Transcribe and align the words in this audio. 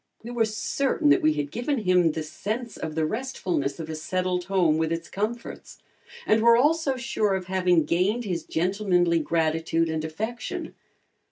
We 0.23 0.31
were 0.31 0.45
certain 0.45 1.09
that 1.09 1.21
we 1.21 1.33
had 1.33 1.51
given 1.51 1.77
him 1.81 2.13
the 2.13 2.23
sense 2.23 2.75
of 2.75 2.95
the 2.95 3.05
restfulness 3.05 3.79
of 3.79 3.87
a 3.87 3.93
settled 3.93 4.45
home 4.45 4.79
with 4.79 4.91
its 4.91 5.07
comforts, 5.09 5.77
and 6.25 6.41
were 6.41 6.57
also 6.57 6.95
sure 6.97 7.35
of 7.35 7.45
having 7.45 7.85
gained 7.85 8.25
his 8.25 8.43
gentlemanly 8.43 9.19
gratitude 9.19 9.89
and 9.89 10.03
affection. 10.03 10.73